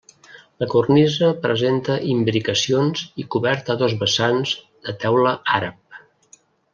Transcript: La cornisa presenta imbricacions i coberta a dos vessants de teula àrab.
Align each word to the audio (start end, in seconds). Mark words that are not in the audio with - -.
La 0.61 0.67
cornisa 0.69 1.27
presenta 1.43 1.97
imbricacions 2.13 3.03
i 3.23 3.27
coberta 3.35 3.75
a 3.75 3.79
dos 3.85 3.95
vessants 4.05 4.55
de 4.89 4.97
teula 5.05 5.35
àrab. 5.59 6.01